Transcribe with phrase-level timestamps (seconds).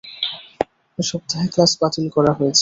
[0.99, 2.59] এ সপ্তাহে ক্লাস বাতিল করা হয়েছে।